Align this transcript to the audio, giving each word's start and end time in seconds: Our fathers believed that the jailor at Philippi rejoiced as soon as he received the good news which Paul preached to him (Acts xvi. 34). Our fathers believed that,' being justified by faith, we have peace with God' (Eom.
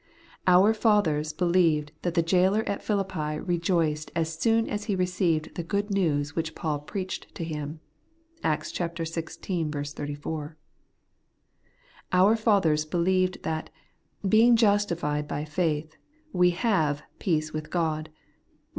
Our 0.47 0.73
fathers 0.73 1.31
believed 1.31 1.91
that 2.01 2.15
the 2.15 2.23
jailor 2.23 2.63
at 2.67 2.81
Philippi 2.81 3.39
rejoiced 3.39 4.09
as 4.15 4.33
soon 4.35 4.67
as 4.67 4.85
he 4.85 4.95
received 4.95 5.53
the 5.53 5.61
good 5.63 5.91
news 5.91 6.35
which 6.35 6.55
Paul 6.55 6.79
preached 6.79 7.35
to 7.35 7.43
him 7.43 7.81
(Acts 8.43 8.71
xvi. 8.73 9.93
34). 9.93 10.57
Our 12.11 12.35
fathers 12.35 12.83
believed 12.83 13.43
that,' 13.43 13.69
being 14.27 14.55
justified 14.55 15.27
by 15.27 15.45
faith, 15.45 15.95
we 16.33 16.49
have 16.49 17.03
peace 17.19 17.53
with 17.53 17.69
God' 17.69 18.09
(Eom. 18.11 18.59